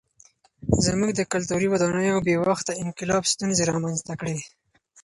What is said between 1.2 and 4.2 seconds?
کلتوري ودانیو بې وخته انقلاب ستونزې رامنځته